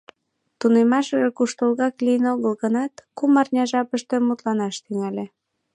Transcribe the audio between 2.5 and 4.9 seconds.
гынат, кум арня жапыште мутланаш